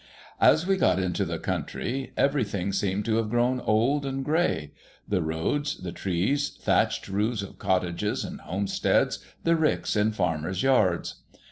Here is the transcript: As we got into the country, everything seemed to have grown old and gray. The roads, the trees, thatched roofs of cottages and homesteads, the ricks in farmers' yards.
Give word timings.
As 0.39 0.65
we 0.65 0.77
got 0.77 0.97
into 0.97 1.25
the 1.25 1.37
country, 1.37 2.11
everything 2.17 2.71
seemed 2.73 3.05
to 3.05 3.17
have 3.17 3.29
grown 3.29 3.59
old 3.59 4.03
and 4.03 4.25
gray. 4.25 4.71
The 5.07 5.21
roads, 5.21 5.77
the 5.77 5.91
trees, 5.91 6.49
thatched 6.59 7.07
roofs 7.07 7.43
of 7.43 7.59
cottages 7.59 8.25
and 8.25 8.41
homesteads, 8.41 9.19
the 9.43 9.55
ricks 9.55 9.95
in 9.95 10.11
farmers' 10.11 10.63
yards. 10.63 11.17